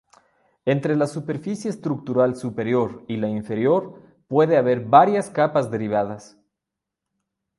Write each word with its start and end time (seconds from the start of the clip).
Entre 0.73 0.95
la 0.95 1.05
superficie 1.05 1.69
estructural 1.69 2.35
superior 2.35 3.05
y 3.07 3.17
la 3.17 3.29
inferior 3.29 4.01
puede 4.27 4.57
haber 4.57 4.83
varias 4.85 5.29
capas 5.29 5.69
derivadas. 5.69 6.39